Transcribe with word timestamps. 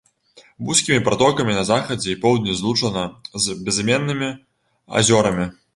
Вузкімі 0.69 1.03
пратокамі 1.09 1.53
на 1.59 1.63
захадзе 1.71 2.09
і 2.15 2.17
поўдні 2.25 2.57
злучана 2.63 3.07
з 3.45 3.59
безыменнымі 3.69 4.29
азёрамі. 5.01 5.45